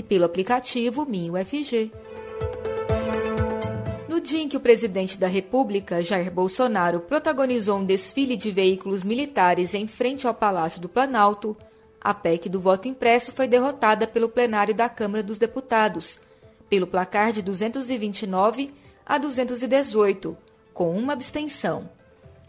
e 0.00 0.02
pelo 0.02 0.24
aplicativo 0.24 1.04
MinUFG. 1.04 1.92
No 4.08 4.18
dia 4.18 4.40
em 4.40 4.48
que 4.48 4.56
o 4.56 4.60
presidente 4.60 5.18
da 5.18 5.26
República, 5.26 6.02
Jair 6.02 6.30
Bolsonaro, 6.32 7.00
protagonizou 7.00 7.78
um 7.78 7.84
desfile 7.84 8.34
de 8.34 8.50
veículos 8.50 9.04
militares 9.04 9.74
em 9.74 9.86
frente 9.86 10.26
ao 10.26 10.32
Palácio 10.32 10.80
do 10.80 10.88
Planalto, 10.88 11.54
a 12.00 12.14
PEC 12.14 12.48
do 12.48 12.58
voto 12.58 12.88
impresso 12.88 13.30
foi 13.30 13.46
derrotada 13.46 14.06
pelo 14.06 14.30
plenário 14.30 14.74
da 14.74 14.88
Câmara 14.88 15.22
dos 15.22 15.36
Deputados, 15.36 16.18
pelo 16.70 16.86
placar 16.86 17.30
de 17.30 17.42
229 17.42 18.72
a 19.04 19.18
218, 19.18 20.34
com 20.72 20.96
uma 20.96 21.12
abstenção. 21.12 21.90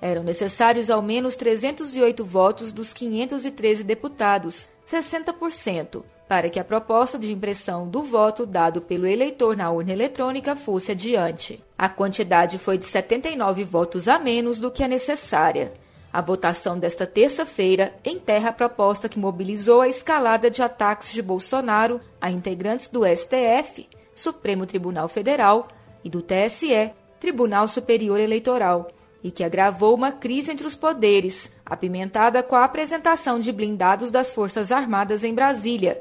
Eram 0.01 0.23
necessários 0.23 0.89
ao 0.89 1.01
menos 1.01 1.35
308 1.35 2.23
votos 2.23 2.71
dos 2.71 2.93
513 2.93 3.83
deputados, 3.83 4.69
60%, 4.89 6.01
para 6.31 6.49
que 6.49 6.61
a 6.61 6.63
proposta 6.63 7.19
de 7.19 7.29
impressão 7.29 7.89
do 7.89 8.05
voto 8.05 8.45
dado 8.45 8.79
pelo 8.79 9.05
eleitor 9.05 9.57
na 9.57 9.69
urna 9.69 9.91
eletrônica 9.91 10.55
fosse 10.55 10.93
adiante. 10.93 11.61
A 11.77 11.89
quantidade 11.89 12.57
foi 12.57 12.77
de 12.77 12.85
79 12.85 13.65
votos 13.65 14.07
a 14.07 14.17
menos 14.17 14.57
do 14.57 14.71
que 14.71 14.81
a 14.81 14.87
necessária. 14.87 15.73
A 16.09 16.21
votação 16.21 16.79
desta 16.79 17.05
terça-feira 17.05 17.93
enterra 18.05 18.47
a 18.47 18.53
proposta 18.53 19.09
que 19.09 19.19
mobilizou 19.19 19.81
a 19.81 19.89
escalada 19.89 20.49
de 20.49 20.61
ataques 20.61 21.11
de 21.11 21.21
Bolsonaro 21.21 21.99
a 22.21 22.31
integrantes 22.31 22.87
do 22.87 23.01
STF, 23.05 23.89
Supremo 24.15 24.65
Tribunal 24.65 25.09
Federal, 25.09 25.67
e 26.01 26.09
do 26.09 26.21
TSE, 26.21 26.93
Tribunal 27.19 27.67
Superior 27.67 28.21
Eleitoral, 28.21 28.87
e 29.21 29.31
que 29.31 29.43
agravou 29.43 29.93
uma 29.93 30.13
crise 30.13 30.49
entre 30.49 30.65
os 30.65 30.77
poderes, 30.77 31.51
apimentada 31.65 32.41
com 32.41 32.55
a 32.55 32.63
apresentação 32.63 33.37
de 33.37 33.51
blindados 33.51 34.09
das 34.09 34.31
Forças 34.31 34.71
Armadas 34.71 35.25
em 35.25 35.33
Brasília, 35.33 35.99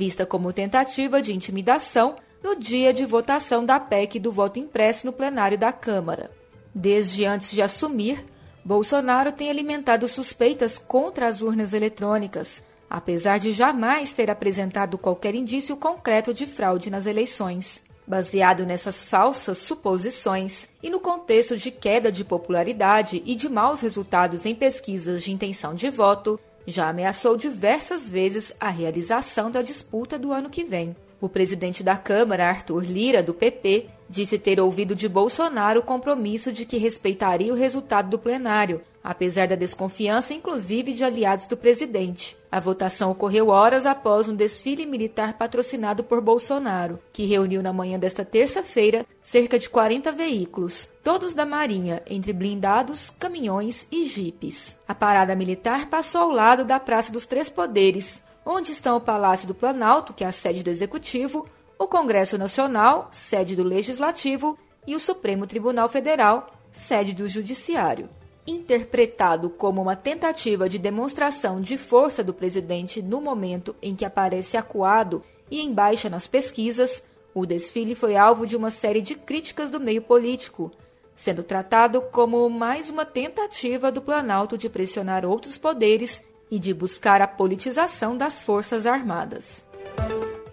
vista 0.00 0.24
como 0.24 0.50
tentativa 0.50 1.20
de 1.20 1.34
intimidação 1.34 2.16
no 2.42 2.56
dia 2.56 2.90
de 2.90 3.04
votação 3.04 3.66
da 3.66 3.78
PEC 3.78 4.18
do 4.18 4.32
voto 4.32 4.58
impresso 4.58 5.04
no 5.04 5.12
plenário 5.12 5.58
da 5.58 5.74
Câmara. 5.74 6.30
Desde 6.74 7.26
antes 7.26 7.50
de 7.50 7.60
assumir, 7.60 8.24
Bolsonaro 8.64 9.30
tem 9.30 9.50
alimentado 9.50 10.08
suspeitas 10.08 10.78
contra 10.78 11.26
as 11.26 11.42
urnas 11.42 11.74
eletrônicas, 11.74 12.62
apesar 12.88 13.36
de 13.36 13.52
jamais 13.52 14.14
ter 14.14 14.30
apresentado 14.30 14.96
qualquer 14.96 15.34
indício 15.34 15.76
concreto 15.76 16.32
de 16.32 16.46
fraude 16.46 16.88
nas 16.88 17.04
eleições. 17.04 17.82
Baseado 18.06 18.64
nessas 18.64 19.06
falsas 19.06 19.58
suposições 19.58 20.66
e 20.82 20.88
no 20.88 20.98
contexto 20.98 21.58
de 21.58 21.70
queda 21.70 22.10
de 22.10 22.24
popularidade 22.24 23.22
e 23.26 23.34
de 23.34 23.50
maus 23.50 23.82
resultados 23.82 24.46
em 24.46 24.54
pesquisas 24.54 25.22
de 25.22 25.30
intenção 25.30 25.74
de 25.74 25.90
voto, 25.90 26.40
já 26.66 26.88
ameaçou 26.88 27.36
diversas 27.36 28.08
vezes 28.08 28.54
a 28.60 28.68
realização 28.68 29.50
da 29.50 29.62
disputa 29.62 30.18
do 30.18 30.32
ano 30.32 30.50
que 30.50 30.64
vem. 30.64 30.94
O 31.20 31.28
presidente 31.28 31.82
da 31.82 31.96
Câmara, 31.96 32.48
Arthur 32.48 32.84
Lira, 32.84 33.22
do 33.22 33.34
PP, 33.34 33.88
disse 34.08 34.38
ter 34.38 34.58
ouvido 34.58 34.94
de 34.94 35.08
Bolsonaro 35.08 35.80
o 35.80 35.82
compromisso 35.82 36.52
de 36.52 36.64
que 36.64 36.78
respeitaria 36.78 37.52
o 37.52 37.56
resultado 37.56 38.08
do 38.08 38.18
plenário, 38.18 38.80
apesar 39.04 39.46
da 39.46 39.54
desconfiança, 39.54 40.32
inclusive, 40.32 40.92
de 40.92 41.04
aliados 41.04 41.46
do 41.46 41.56
presidente. 41.56 42.39
A 42.52 42.58
votação 42.58 43.12
ocorreu 43.12 43.48
horas 43.48 43.86
após 43.86 44.28
um 44.28 44.34
desfile 44.34 44.84
militar 44.84 45.34
patrocinado 45.34 46.02
por 46.02 46.20
Bolsonaro, 46.20 46.98
que 47.12 47.24
reuniu 47.24 47.62
na 47.62 47.72
manhã 47.72 47.96
desta 47.96 48.24
terça-feira 48.24 49.06
cerca 49.22 49.56
de 49.56 49.70
40 49.70 50.10
veículos, 50.10 50.88
todos 51.04 51.32
da 51.32 51.46
Marinha, 51.46 52.02
entre 52.06 52.32
blindados, 52.32 53.10
caminhões 53.10 53.86
e 53.90 54.04
jipes. 54.04 54.76
A 54.88 54.94
parada 54.94 55.36
militar 55.36 55.86
passou 55.88 56.22
ao 56.22 56.30
lado 56.30 56.64
da 56.64 56.80
Praça 56.80 57.12
dos 57.12 57.24
Três 57.24 57.48
Poderes, 57.48 58.20
onde 58.44 58.72
estão 58.72 58.96
o 58.96 59.00
Palácio 59.00 59.46
do 59.46 59.54
Planalto, 59.54 60.12
que 60.12 60.24
é 60.24 60.26
a 60.26 60.32
sede 60.32 60.64
do 60.64 60.70
Executivo, 60.70 61.46
o 61.78 61.86
Congresso 61.86 62.36
Nacional, 62.36 63.08
sede 63.12 63.54
do 63.54 63.62
Legislativo, 63.62 64.58
e 64.86 64.96
o 64.96 65.00
Supremo 65.00 65.46
Tribunal 65.46 65.88
Federal, 65.88 66.50
sede 66.72 67.14
do 67.14 67.28
Judiciário. 67.28 68.08
Interpretado 68.46 69.50
como 69.50 69.82
uma 69.82 69.94
tentativa 69.94 70.68
de 70.68 70.78
demonstração 70.78 71.60
de 71.60 71.76
força 71.76 72.24
do 72.24 72.32
presidente 72.32 73.02
no 73.02 73.20
momento 73.20 73.76
em 73.82 73.94
que 73.94 74.04
aparece 74.04 74.56
acuado 74.56 75.22
e 75.50 75.60
em 75.60 75.72
baixa 75.72 76.08
nas 76.08 76.26
pesquisas, 76.26 77.02
o 77.34 77.46
desfile 77.46 77.94
foi 77.94 78.16
alvo 78.16 78.46
de 78.46 78.56
uma 78.56 78.70
série 78.70 79.00
de 79.00 79.14
críticas 79.14 79.70
do 79.70 79.78
meio 79.78 80.02
político, 80.02 80.72
sendo 81.14 81.42
tratado 81.42 82.00
como 82.00 82.48
mais 82.48 82.88
uma 82.88 83.04
tentativa 83.04 83.92
do 83.92 84.00
Planalto 84.00 84.56
de 84.56 84.68
pressionar 84.68 85.24
outros 85.24 85.58
poderes 85.58 86.24
e 86.50 86.58
de 86.58 86.72
buscar 86.74 87.20
a 87.22 87.28
politização 87.28 88.16
das 88.16 88.42
Forças 88.42 88.86
Armadas. 88.86 89.64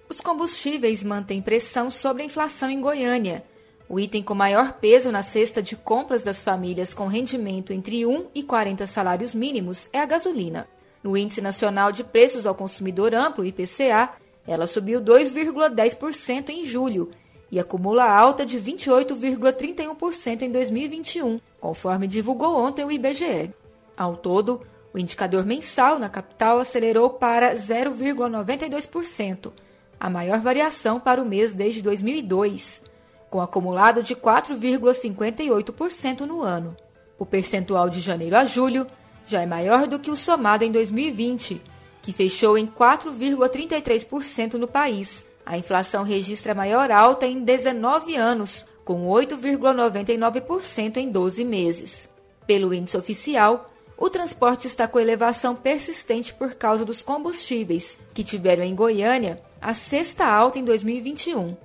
Os 0.10 0.22
combustíveis 0.22 1.04
mantêm 1.04 1.42
pressão 1.42 1.90
sobre 1.90 2.24
a 2.24 2.26
inflação 2.26 2.70
em 2.70 2.80
Goiânia. 2.80 3.44
O 3.90 4.00
item 4.00 4.22
com 4.22 4.34
maior 4.34 4.74
peso 4.74 5.12
na 5.12 5.24
cesta 5.24 5.62
de 5.62 5.76
compras 5.76 6.24
das 6.24 6.44
famílias 6.44 6.94
com 6.94 7.08
rendimento 7.08 7.72
entre 7.72 8.06
1 8.06 8.26
e 8.36 8.44
40 8.44 8.86
salários 8.86 9.34
mínimos 9.34 9.88
é 9.94 10.00
a 10.00 10.06
gasolina. 10.06 10.68
No 11.02 11.16
Índice 11.16 11.40
Nacional 11.40 11.94
de 11.94 12.04
Preços 12.04 12.46
ao 12.46 12.54
Consumidor 12.54 13.16
Amplo, 13.16 13.46
IPCA, 13.46 14.10
ela 14.46 14.68
subiu 14.68 15.00
2,10% 15.00 16.50
em 16.50 16.66
julho 16.66 17.12
e 17.50 17.60
acumula 17.60 18.04
alta 18.04 18.46
de 18.46 18.60
28,31% 18.60 20.42
em 20.42 20.52
2021, 20.52 21.40
conforme 21.62 22.08
divulgou 22.08 22.58
ontem 22.58 22.84
o 22.84 22.92
IBGE. 22.92 23.54
Ao 23.96 24.18
todo, 24.18 24.62
o 24.94 25.00
indicador 25.00 25.46
mensal 25.46 25.98
na 25.98 26.10
capital 26.10 26.60
acelerou 26.60 27.10
para 27.12 27.56
0,92% 27.56 29.54
a 30.00 30.10
maior 30.10 30.40
variação 30.40 31.00
para 31.00 31.22
o 31.22 31.26
mês 31.26 31.54
desde 31.54 31.82
2002, 31.82 32.82
com 33.30 33.42
acumulado 33.42 34.02
de 34.02 34.16
4,58% 34.16 36.22
no 36.22 36.42
ano. 36.42 36.76
O 37.20 37.26
percentual 37.26 37.90
de 37.90 38.00
janeiro 38.00 38.38
a 38.38 38.46
julho 38.46 38.88
já 39.26 39.42
é 39.42 39.46
maior 39.46 39.88
do 39.88 40.00
que 40.00 40.12
o 40.12 40.16
somado 40.16 40.64
em 40.64 40.72
2020, 40.72 41.62
que 42.02 42.14
fechou 42.14 42.58
em 42.58 42.66
4,33% 42.66 44.54
no 44.54 44.68
país. 44.68 45.28
A 45.46 45.58
inflação 45.58 46.04
registra 46.04 46.54
a 46.54 46.56
maior 46.56 46.90
alta 46.92 47.26
em 47.26 47.44
19 47.44 48.16
anos, 48.16 48.66
com 48.86 49.06
8,99% 49.08 50.98
em 50.98 51.12
12 51.12 51.44
meses. 51.44 52.10
Pelo 52.46 52.74
índice 52.74 52.98
oficial, 52.98 53.70
o 53.98 54.10
transporte 54.10 54.68
está 54.68 54.88
com 54.88 55.00
elevação 55.00 55.56
persistente 55.56 56.34
por 56.34 56.54
causa 56.54 56.86
dos 56.86 57.02
combustíveis, 57.02 58.00
que 58.14 58.24
tiveram 58.24 58.64
em 58.64 58.76
Goiânia 58.76 59.42
a 59.60 59.74
sexta 59.74 60.26
alta 60.26 60.60
em 60.60 60.64
2021. 60.64 61.58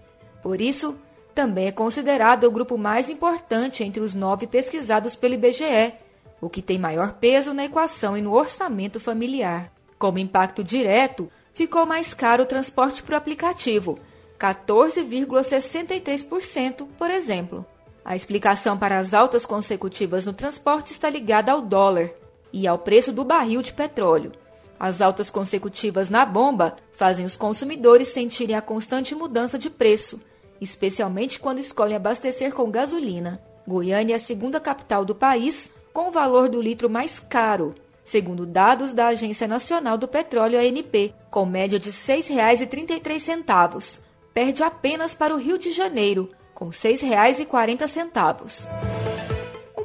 Por 0.42 0.60
isso, 0.60 0.96
também 1.34 1.66
é 1.66 1.72
considerado 1.72 2.44
o 2.44 2.50
grupo 2.50 2.78
mais 2.78 3.10
importante 3.10 3.82
entre 3.82 4.00
os 4.02 4.14
nove 4.14 4.46
pesquisados 4.46 5.16
pelo 5.16 5.34
IBGE, 5.34 5.94
o 6.40 6.48
que 6.48 6.62
tem 6.62 6.78
maior 6.78 7.14
peso 7.14 7.52
na 7.54 7.64
equação 7.64 8.16
e 8.16 8.20
no 8.20 8.32
orçamento 8.32 9.00
familiar. 9.00 9.72
Como 9.98 10.18
impacto 10.18 10.62
direto, 10.62 11.28
ficou 11.52 11.84
mais 11.86 12.14
caro 12.14 12.44
o 12.44 12.46
transporte 12.46 13.02
por 13.02 13.14
aplicativo, 13.14 13.98
14,63%, 14.38 16.86
por 16.98 17.10
exemplo. 17.10 17.66
A 18.04 18.16
explicação 18.16 18.76
para 18.76 18.98
as 18.98 19.14
altas 19.14 19.46
consecutivas 19.46 20.26
no 20.26 20.32
transporte 20.32 20.90
está 20.92 21.08
ligada 21.08 21.52
ao 21.52 21.60
dólar 21.60 22.10
e 22.52 22.66
ao 22.66 22.76
preço 22.78 23.12
do 23.12 23.24
barril 23.24 23.62
de 23.62 23.72
petróleo, 23.72 24.32
as 24.82 25.00
altas 25.00 25.30
consecutivas 25.30 26.10
na 26.10 26.26
bomba 26.26 26.74
fazem 26.90 27.24
os 27.24 27.36
consumidores 27.36 28.08
sentirem 28.08 28.56
a 28.56 28.60
constante 28.60 29.14
mudança 29.14 29.56
de 29.56 29.70
preço, 29.70 30.20
especialmente 30.62 31.40
quando 31.40 31.58
escolhem 31.58 31.96
abastecer 31.96 32.52
com 32.52 32.70
gasolina. 32.70 33.42
Goiânia 33.66 34.14
é 34.14 34.16
a 34.16 34.20
segunda 34.20 34.60
capital 34.60 35.04
do 35.04 35.14
país 35.14 35.70
com 35.92 36.08
o 36.08 36.12
valor 36.12 36.48
do 36.48 36.60
litro 36.60 36.88
mais 36.88 37.20
caro, 37.20 37.74
segundo 38.04 38.46
dados 38.46 38.92
da 38.92 39.08
Agência 39.08 39.46
Nacional 39.46 39.98
do 39.98 40.08
Petróleo 40.08 40.58
ANP, 40.58 41.14
com 41.30 41.44
média 41.44 41.78
de 41.78 41.90
R$ 41.90 41.96
6,33. 41.96 44.00
Perde 44.32 44.62
apenas 44.62 45.14
para 45.14 45.34
o 45.34 45.38
Rio 45.38 45.58
de 45.58 45.72
Janeiro, 45.72 46.30
com 46.54 46.66
R$ 46.66 46.72
6,40 46.72 48.68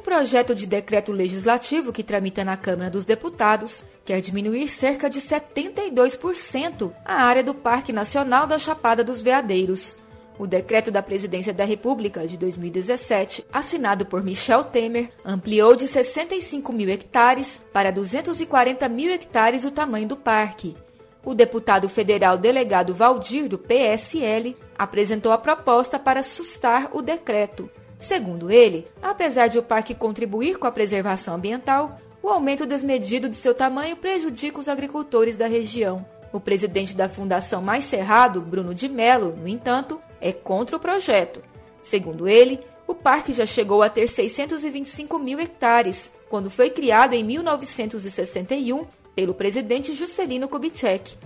projeto 0.08 0.54
de 0.54 0.66
decreto 0.66 1.12
legislativo 1.12 1.92
que 1.92 2.02
tramita 2.02 2.42
na 2.42 2.56
Câmara 2.56 2.90
dos 2.90 3.04
Deputados 3.04 3.84
quer 4.06 4.22
diminuir 4.22 4.66
cerca 4.66 5.10
de 5.10 5.20
72% 5.20 6.90
a 7.04 7.24
área 7.24 7.44
do 7.44 7.54
Parque 7.54 7.92
Nacional 7.92 8.46
da 8.46 8.58
Chapada 8.58 9.04
dos 9.04 9.20
Veadeiros. 9.20 9.94
O 10.38 10.46
decreto 10.46 10.92
da 10.92 11.02
Presidência 11.02 11.52
da 11.52 11.64
República 11.64 12.26
de 12.28 12.36
2017, 12.36 13.44
assinado 13.52 14.06
por 14.06 14.22
Michel 14.22 14.62
Temer, 14.62 15.10
ampliou 15.24 15.74
de 15.74 15.88
65 15.88 16.72
mil 16.72 16.88
hectares 16.88 17.60
para 17.72 17.90
240 17.90 18.88
mil 18.88 19.10
hectares 19.10 19.64
o 19.64 19.70
tamanho 19.70 20.06
do 20.06 20.16
parque. 20.16 20.76
O 21.24 21.34
deputado 21.34 21.88
federal 21.88 22.38
delegado 22.38 22.94
Valdir, 22.94 23.48
do 23.48 23.58
PSL, 23.58 24.56
apresentou 24.78 25.32
a 25.32 25.38
proposta 25.38 25.98
para 25.98 26.22
sustar 26.22 26.88
o 26.92 27.02
decreto. 27.02 27.68
Segundo 27.98 28.48
ele, 28.48 28.86
apesar 29.02 29.48
de 29.48 29.58
o 29.58 29.62
parque 29.62 29.92
contribuir 29.92 30.56
com 30.56 30.68
a 30.68 30.72
preservação 30.72 31.34
ambiental, 31.34 31.98
o 32.22 32.28
aumento 32.28 32.64
desmedido 32.64 33.28
de 33.28 33.36
seu 33.36 33.54
tamanho 33.54 33.96
prejudica 33.96 34.60
os 34.60 34.68
agricultores 34.68 35.36
da 35.36 35.48
região. 35.48 36.06
O 36.32 36.38
presidente 36.38 36.94
da 36.94 37.08
Fundação 37.08 37.60
Mais 37.60 37.84
Cerrado, 37.84 38.40
Bruno 38.40 38.72
de 38.72 38.88
Mello, 38.88 39.34
no 39.36 39.48
entanto, 39.48 40.00
é 40.20 40.32
contra 40.32 40.76
o 40.76 40.80
projeto. 40.80 41.42
Segundo 41.82 42.28
ele, 42.28 42.60
o 42.86 42.94
parque 42.94 43.32
já 43.32 43.44
chegou 43.44 43.82
a 43.82 43.88
ter 43.88 44.08
625 44.08 45.18
mil 45.18 45.38
hectares, 45.38 46.10
quando 46.28 46.50
foi 46.50 46.70
criado 46.70 47.14
em 47.14 47.22
1961 47.22 48.86
pelo 49.14 49.34
presidente 49.34 49.94
Juscelino 49.94 50.48
Kubitschek. 50.48 51.16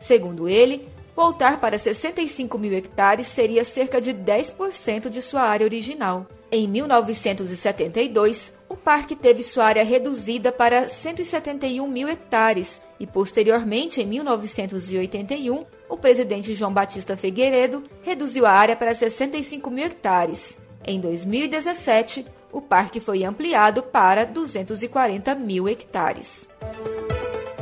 Segundo 0.00 0.48
ele, 0.48 0.88
voltar 1.16 1.60
para 1.60 1.78
65 1.78 2.58
mil 2.58 2.72
hectares 2.72 3.26
seria 3.26 3.64
cerca 3.64 4.00
de 4.00 4.14
10% 4.14 5.08
de 5.08 5.20
sua 5.20 5.42
área 5.42 5.64
original. 5.64 6.26
Em 6.50 6.68
1972, 6.68 8.52
o 8.68 8.76
parque 8.76 9.16
teve 9.16 9.42
sua 9.42 9.64
área 9.64 9.84
reduzida 9.84 10.52
para 10.52 10.88
171 10.88 11.86
mil 11.88 12.08
hectares 12.08 12.80
e, 12.98 13.06
posteriormente, 13.06 14.00
em 14.00 14.06
1981, 14.06 15.64
o 15.88 15.96
presidente 15.96 16.54
João 16.54 16.72
Batista 16.72 17.16
Figueiredo 17.16 17.82
reduziu 18.02 18.44
a 18.46 18.50
área 18.50 18.76
para 18.76 18.94
65 18.94 19.70
mil 19.70 19.86
hectares. 19.86 20.58
Em 20.86 21.00
2017, 21.00 22.26
o 22.52 22.60
parque 22.60 23.00
foi 23.00 23.24
ampliado 23.24 23.82
para 23.82 24.24
240 24.24 25.34
mil 25.34 25.68
hectares. 25.68 26.48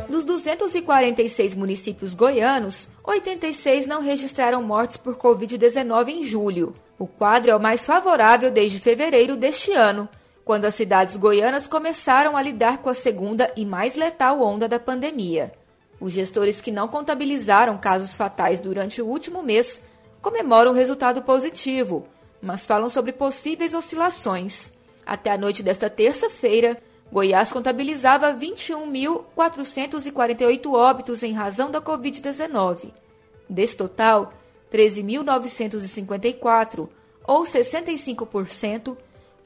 Dos 0.08 0.24
246 0.24 1.54
municípios 1.54 2.14
goianos, 2.14 2.88
86 3.04 3.86
não 3.86 4.00
registraram 4.00 4.62
mortes 4.62 4.96
por 4.96 5.16
Covid-19 5.16 6.08
em 6.08 6.24
julho. 6.24 6.74
O 6.98 7.06
quadro 7.06 7.50
é 7.50 7.56
o 7.56 7.60
mais 7.60 7.84
favorável 7.84 8.50
desde 8.50 8.78
fevereiro 8.78 9.36
deste 9.36 9.72
ano, 9.72 10.08
quando 10.46 10.64
as 10.64 10.74
cidades 10.76 11.16
goianas 11.16 11.66
começaram 11.66 12.36
a 12.36 12.40
lidar 12.40 12.78
com 12.78 12.88
a 12.88 12.94
segunda 12.94 13.52
e 13.56 13.66
mais 13.66 13.96
letal 13.96 14.40
onda 14.40 14.68
da 14.68 14.78
pandemia. 14.78 15.52
Os 16.00 16.12
gestores 16.12 16.60
que 16.60 16.70
não 16.70 16.86
contabilizaram 16.86 17.76
casos 17.76 18.14
fatais 18.14 18.60
durante 18.60 19.02
o 19.02 19.06
último 19.06 19.42
mês 19.42 19.82
comemoram 20.22 20.70
o 20.70 20.74
resultado 20.74 21.20
positivo, 21.20 22.06
mas 22.40 22.64
falam 22.64 22.88
sobre 22.88 23.10
possíveis 23.10 23.74
oscilações. 23.74 24.70
Até 25.04 25.32
a 25.32 25.36
noite 25.36 25.64
desta 25.64 25.90
terça-feira, 25.90 26.80
Goiás 27.10 27.50
contabilizava 27.50 28.32
21.448 28.32 30.72
óbitos 30.72 31.24
em 31.24 31.32
razão 31.32 31.72
da 31.72 31.80
Covid-19. 31.80 32.92
Desse 33.50 33.76
total, 33.76 34.32
13.954, 34.72 36.88
ou 37.26 37.42
65%, 37.42 38.96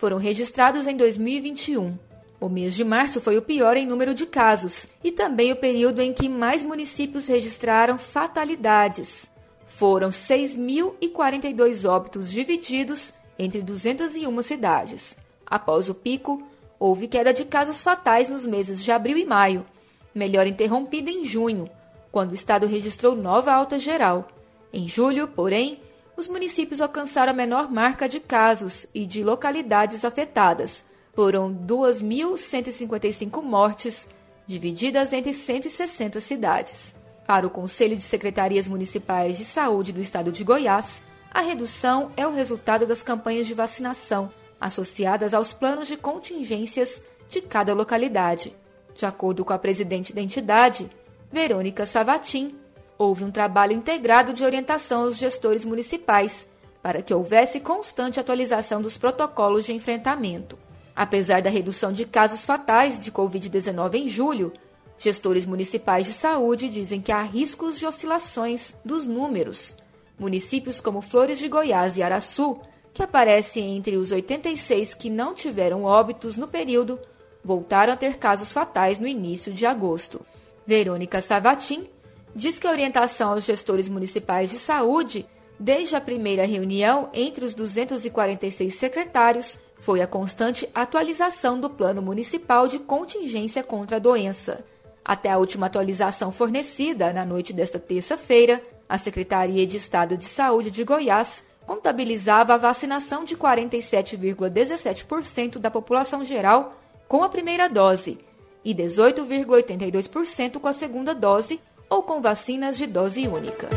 foram 0.00 0.16
registrados 0.16 0.86
em 0.86 0.96
2021. 0.96 1.94
O 2.40 2.48
mês 2.48 2.74
de 2.74 2.82
março 2.82 3.20
foi 3.20 3.36
o 3.36 3.42
pior 3.42 3.76
em 3.76 3.84
número 3.86 4.14
de 4.14 4.24
casos 4.24 4.88
e 5.04 5.12
também 5.12 5.52
o 5.52 5.56
período 5.56 6.00
em 6.00 6.14
que 6.14 6.26
mais 6.26 6.64
municípios 6.64 7.26
registraram 7.26 7.98
fatalidades. 7.98 9.30
Foram 9.66 10.08
6.042 10.08 11.86
óbitos 11.86 12.30
divididos 12.30 13.12
entre 13.38 13.60
201 13.60 14.42
cidades. 14.42 15.18
Após 15.44 15.90
o 15.90 15.94
pico, 15.94 16.42
houve 16.78 17.06
queda 17.06 17.34
de 17.34 17.44
casos 17.44 17.82
fatais 17.82 18.30
nos 18.30 18.46
meses 18.46 18.82
de 18.82 18.90
abril 18.90 19.18
e 19.18 19.26
maio, 19.26 19.66
melhor 20.14 20.46
interrompida 20.46 21.10
em 21.10 21.26
junho, 21.26 21.68
quando 22.10 22.30
o 22.30 22.34
estado 22.34 22.66
registrou 22.66 23.14
nova 23.14 23.52
alta 23.52 23.78
geral. 23.78 24.28
Em 24.72 24.88
julho, 24.88 25.28
porém, 25.28 25.78
os 26.20 26.28
municípios 26.28 26.82
alcançaram 26.82 27.32
a 27.32 27.34
menor 27.34 27.70
marca 27.70 28.06
de 28.06 28.20
casos 28.20 28.86
e 28.94 29.06
de 29.06 29.24
localidades 29.24 30.04
afetadas. 30.04 30.84
Foram 31.14 31.52
2.155 31.52 33.42
mortes, 33.42 34.06
divididas 34.46 35.14
entre 35.14 35.32
160 35.32 36.20
cidades. 36.20 36.94
Para 37.26 37.46
o 37.46 37.50
Conselho 37.50 37.96
de 37.96 38.02
Secretarias 38.02 38.68
Municipais 38.68 39.38
de 39.38 39.46
Saúde 39.46 39.92
do 39.92 40.00
Estado 40.00 40.30
de 40.30 40.44
Goiás, 40.44 41.02
a 41.32 41.40
redução 41.40 42.12
é 42.16 42.26
o 42.26 42.34
resultado 42.34 42.86
das 42.86 43.02
campanhas 43.02 43.46
de 43.46 43.54
vacinação 43.54 44.30
associadas 44.60 45.32
aos 45.32 45.54
planos 45.54 45.88
de 45.88 45.96
contingências 45.96 47.02
de 47.30 47.40
cada 47.40 47.72
localidade. 47.72 48.54
De 48.94 49.06
acordo 49.06 49.42
com 49.42 49.54
a 49.54 49.58
presidente 49.58 50.12
da 50.12 50.20
entidade, 50.20 50.90
Verônica 51.32 51.86
Savatin, 51.86 52.59
houve 53.00 53.24
um 53.24 53.30
trabalho 53.30 53.72
integrado 53.72 54.34
de 54.34 54.44
orientação 54.44 55.04
aos 55.04 55.16
gestores 55.16 55.64
municipais 55.64 56.46
para 56.82 57.00
que 57.00 57.14
houvesse 57.14 57.58
constante 57.58 58.20
atualização 58.20 58.82
dos 58.82 58.98
protocolos 58.98 59.64
de 59.64 59.72
enfrentamento. 59.72 60.58
Apesar 60.94 61.40
da 61.40 61.48
redução 61.48 61.94
de 61.94 62.04
casos 62.04 62.44
fatais 62.44 63.00
de 63.00 63.10
Covid-19 63.10 63.94
em 63.94 64.06
julho, 64.06 64.52
gestores 64.98 65.46
municipais 65.46 66.04
de 66.04 66.12
saúde 66.12 66.68
dizem 66.68 67.00
que 67.00 67.10
há 67.10 67.22
riscos 67.22 67.78
de 67.78 67.86
oscilações 67.86 68.76
dos 68.84 69.06
números. 69.06 69.74
Municípios 70.18 70.78
como 70.78 71.00
Flores 71.00 71.38
de 71.38 71.48
Goiás 71.48 71.96
e 71.96 72.02
Araçu, 72.02 72.58
que 72.92 73.02
aparecem 73.02 73.78
entre 73.78 73.96
os 73.96 74.12
86 74.12 74.92
que 74.92 75.08
não 75.08 75.32
tiveram 75.32 75.84
óbitos 75.84 76.36
no 76.36 76.46
período, 76.46 77.00
voltaram 77.42 77.94
a 77.94 77.96
ter 77.96 78.18
casos 78.18 78.52
fatais 78.52 78.98
no 78.98 79.06
início 79.06 79.54
de 79.54 79.64
agosto. 79.64 80.20
Verônica 80.66 81.22
Savatin 81.22 81.88
diz 82.34 82.58
que 82.58 82.66
a 82.66 82.70
orientação 82.70 83.32
aos 83.32 83.44
gestores 83.44 83.88
municipais 83.88 84.50
de 84.50 84.58
saúde, 84.58 85.26
desde 85.58 85.96
a 85.96 86.00
primeira 86.00 86.46
reunião 86.46 87.10
entre 87.12 87.44
os 87.44 87.54
246 87.54 88.74
secretários, 88.74 89.58
foi 89.78 90.00
a 90.00 90.06
constante 90.06 90.68
atualização 90.74 91.58
do 91.58 91.70
Plano 91.70 92.02
Municipal 92.02 92.68
de 92.68 92.78
Contingência 92.78 93.62
contra 93.62 93.96
a 93.96 94.00
Doença. 94.00 94.64
Até 95.04 95.30
a 95.30 95.38
última 95.38 95.66
atualização 95.66 96.30
fornecida 96.30 97.12
na 97.12 97.24
noite 97.24 97.52
desta 97.52 97.78
terça-feira, 97.78 98.62
a 98.88 98.98
Secretaria 98.98 99.66
de 99.66 99.76
Estado 99.76 100.16
de 100.16 100.24
Saúde 100.24 100.70
de 100.70 100.84
Goiás 100.84 101.42
contabilizava 101.66 102.54
a 102.54 102.58
vacinação 102.58 103.24
de 103.24 103.36
47,17% 103.36 105.58
da 105.58 105.70
população 105.70 106.24
geral 106.24 106.76
com 107.08 107.22
a 107.22 107.28
primeira 107.28 107.68
dose 107.68 108.18
e 108.64 108.74
18,82% 108.74 110.58
com 110.58 110.68
a 110.68 110.72
segunda 110.72 111.14
dose 111.14 111.60
ou 111.90 112.04
com 112.04 112.22
vacinas 112.22 112.78
de 112.78 112.86
dose 112.86 113.26
única. 113.26 113.68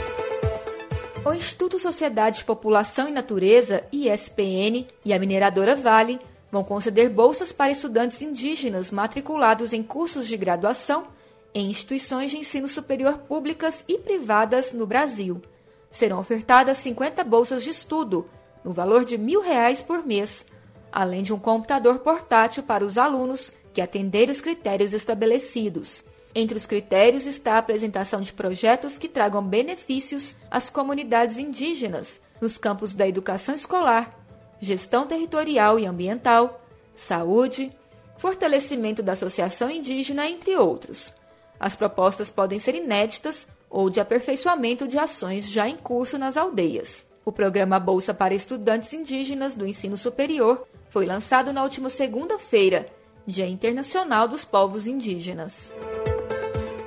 O 1.25 1.33
Instituto 1.33 1.79
Sociedade 1.79 2.43
População 2.43 3.09
e 3.09 3.11
Natureza, 3.11 3.83
ISPN, 3.91 4.85
e 5.03 5.11
a 5.11 5.19
mineradora 5.19 5.75
Vale 5.75 6.19
vão 6.51 6.63
conceder 6.63 7.09
bolsas 7.09 7.51
para 7.51 7.71
estudantes 7.71 8.21
indígenas 8.21 8.91
matriculados 8.91 9.73
em 9.73 9.81
cursos 9.81 10.27
de 10.27 10.37
graduação 10.37 11.07
em 11.53 11.69
instituições 11.69 12.29
de 12.31 12.37
ensino 12.37 12.67
superior 12.67 13.17
públicas 13.19 13.83
e 13.87 13.97
privadas 13.97 14.71
no 14.71 14.85
Brasil. 14.85 15.41
Serão 15.89 16.19
ofertadas 16.19 16.77
50 16.79 17.23
bolsas 17.23 17.63
de 17.63 17.69
estudo, 17.69 18.29
no 18.63 18.71
valor 18.71 19.03
de 19.05 19.17
mil 19.17 19.41
reais 19.41 19.81
por 19.81 20.05
mês, 20.05 20.45
além 20.91 21.23
de 21.23 21.33
um 21.33 21.39
computador 21.39 21.99
portátil 21.99 22.63
para 22.63 22.85
os 22.85 22.97
alunos 22.97 23.51
que 23.73 23.81
atenderem 23.81 24.31
os 24.31 24.41
critérios 24.41 24.93
estabelecidos. 24.93 26.03
Entre 26.35 26.57
os 26.57 26.65
critérios 26.65 27.25
está 27.25 27.53
a 27.53 27.57
apresentação 27.59 28.19
de 28.19 28.33
projetos 28.33 28.97
que 28.97 29.07
tragam 29.07 29.43
benefícios 29.43 30.35
às 30.49 30.69
comunidades 30.69 31.37
indígenas 31.37 32.19
nos 32.41 32.57
campos 32.57 32.95
da 32.95 33.07
educação 33.07 33.53
escolar, 33.53 34.19
gestão 34.59 35.05
territorial 35.05 35.79
e 35.79 35.85
ambiental, 35.85 36.61
saúde, 36.95 37.71
fortalecimento 38.17 39.03
da 39.03 39.11
associação 39.11 39.69
indígena, 39.69 40.27
entre 40.27 40.55
outros. 40.55 41.13
As 41.59 41.75
propostas 41.75 42.31
podem 42.31 42.59
ser 42.59 42.73
inéditas 42.73 43.47
ou 43.69 43.89
de 43.89 43.99
aperfeiçoamento 43.99 44.87
de 44.87 44.97
ações 44.97 45.49
já 45.49 45.69
em 45.69 45.77
curso 45.77 46.17
nas 46.17 46.35
aldeias. 46.35 47.05
O 47.23 47.31
programa 47.31 47.79
Bolsa 47.79 48.13
para 48.13 48.33
Estudantes 48.33 48.91
Indígenas 48.91 49.55
do 49.55 49.67
Ensino 49.67 49.95
Superior 49.95 50.67
foi 50.89 51.05
lançado 51.05 51.53
na 51.53 51.63
última 51.63 51.89
segunda-feira, 51.89 52.87
Dia 53.25 53.47
Internacional 53.47 54.27
dos 54.27 54.43
Povos 54.43 54.85
Indígenas 54.85 55.71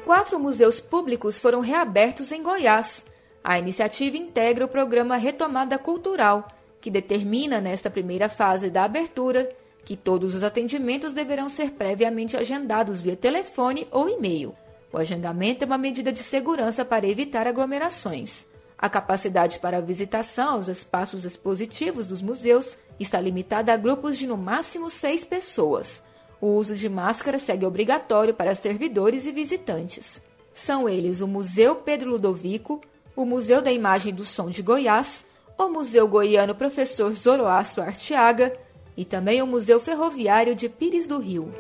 quatro 0.07 0.39
museus 0.39 0.79
públicos 0.79 1.37
foram 1.37 1.59
reabertos 1.59 2.31
em 2.31 2.41
Goiás. 2.41 3.05
A 3.43 3.59
iniciativa 3.59 4.17
integra 4.17 4.65
o 4.65 4.69
programa 4.69 5.17
Retomada 5.17 5.77
Cultural, 5.77 6.47
que 6.81 6.93
determina, 6.93 7.61
nesta 7.61 7.91
primeira 7.91 8.29
fase 8.29 8.71
da 8.71 8.85
abertura, 8.85 9.51
que 9.85 9.97
todos 9.97 10.33
os 10.33 10.45
atendimentos 10.45 11.13
deverão 11.13 11.49
ser 11.49 11.73
previamente 11.73 12.37
agendados 12.37 13.01
via 13.01 13.17
telefone 13.17 13.89
ou 13.91 14.09
e-mail. 14.09 14.55
O 14.93 14.97
agendamento 14.97 15.65
é 15.65 15.67
uma 15.67 15.77
medida 15.77 16.13
de 16.13 16.23
segurança 16.23 16.85
para 16.85 17.07
evitar 17.07 17.49
aglomerações. 17.49 18.47
A 18.79 18.89
capacidade 18.89 19.59
para 19.59 19.79
a 19.79 19.81
visitação 19.81 20.51
aos 20.51 20.69
espaços 20.69 21.25
expositivos 21.25 22.07
dos 22.07 22.23
museus 22.23 22.79
está 23.01 23.21
limitada 23.21 23.73
a 23.73 23.77
grupos 23.77 24.17
de 24.17 24.29
no 24.29 24.37
máximo 24.37 24.89
seis 24.89 25.25
pessoas. 25.25 26.01
O 26.41 26.49
uso 26.49 26.75
de 26.75 26.89
máscara 26.89 27.39
segue 27.39 27.65
obrigatório 27.65 28.35
para 28.35 28.55
servidores 28.55 29.27
e 29.27 29.33
visitantes. 29.33 30.21
São 30.53 30.89
eles 30.89 31.21
o 31.21 31.29
Museu 31.29 31.77
Pedro 31.77 32.11
Ludovico, 32.11 32.81
o 33.15 33.25
Museu 33.25 33.63
da 33.63 33.73
Imagem 33.73 34.15
do 34.15 34.25
Som 34.25 34.51
de 34.51 34.63
Goiás, 34.63 35.27
o 35.59 35.69
Museu 35.69 36.07
Goiano 36.07 36.55
Professor 36.55 37.11
Zoroastro 37.13 37.83
Arteaga 37.83 38.57
e 38.97 39.05
também 39.05 39.43
o 39.43 39.47
Museu 39.47 39.81
Ferroviário 39.81 40.55
de 40.55 40.69
Pires 40.69 41.07
do 41.07 41.19
Rio. 41.19 41.51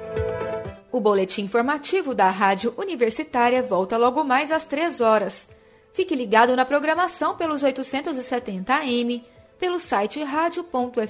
O 0.92 1.00
boletim 1.00 1.42
informativo 1.42 2.14
da 2.14 2.28
Rádio 2.28 2.73
Universitária 2.76 3.62
volta 3.62 3.97
logo 3.97 4.23
mais 4.25 4.52
às 4.52 4.66
3 4.66 5.00
horas. 5.00 5.49
Fique 5.92 6.14
ligado 6.14 6.54
na 6.54 6.64
programação 6.64 7.37
pelos 7.37 7.62
870 7.62 8.75
AM, 8.75 9.25
pelo 9.59 9.80
site 9.80 10.23
radio.fg.br 10.23 11.06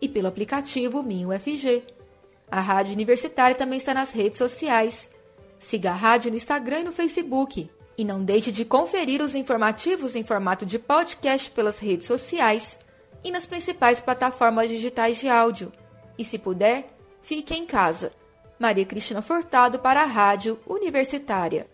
e 0.00 0.08
pelo 0.08 0.28
aplicativo 0.28 1.02
MinUFG. 1.02 1.97
A 2.50 2.60
Rádio 2.60 2.94
Universitária 2.94 3.54
também 3.54 3.78
está 3.78 3.92
nas 3.92 4.10
redes 4.10 4.38
sociais. 4.38 5.10
Siga 5.58 5.90
a 5.90 5.94
rádio 5.94 6.30
no 6.30 6.36
Instagram 6.36 6.80
e 6.80 6.84
no 6.84 6.92
Facebook. 6.92 7.70
E 7.96 8.04
não 8.04 8.24
deixe 8.24 8.52
de 8.52 8.64
conferir 8.64 9.20
os 9.20 9.34
informativos 9.34 10.14
em 10.14 10.24
formato 10.24 10.64
de 10.64 10.78
podcast 10.78 11.50
pelas 11.50 11.78
redes 11.78 12.06
sociais 12.06 12.78
e 13.24 13.30
nas 13.30 13.46
principais 13.46 14.00
plataformas 14.00 14.68
digitais 14.68 15.18
de 15.18 15.28
áudio. 15.28 15.72
E 16.16 16.24
se 16.24 16.38
puder, 16.38 16.88
fique 17.22 17.54
em 17.54 17.66
casa. 17.66 18.12
Maria 18.58 18.84
Cristina 18.84 19.20
Furtado 19.20 19.78
para 19.78 20.02
a 20.02 20.06
Rádio 20.06 20.58
Universitária. 20.66 21.66